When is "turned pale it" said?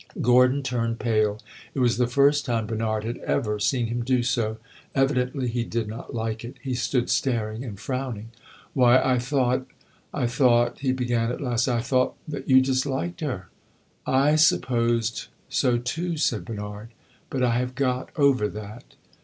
0.63-1.79